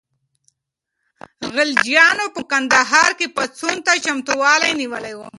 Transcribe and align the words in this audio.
غلجیانو 1.53 2.25
په 2.35 2.41
کندهار 2.51 3.11
کې 3.19 3.27
پاڅون 3.35 3.75
ته 3.85 3.91
چمتووالی 4.05 4.71
نیولی 4.81 5.13
و. 5.17 5.21